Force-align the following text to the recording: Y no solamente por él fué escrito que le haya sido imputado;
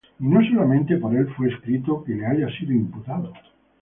Y 0.19 0.25
no 0.27 0.41
solamente 0.43 0.97
por 0.97 1.15
él 1.15 1.27
fué 1.37 1.49
escrito 1.49 2.03
que 2.03 2.15
le 2.15 2.25
haya 2.25 2.47
sido 2.57 2.71
imputado; 2.71 3.31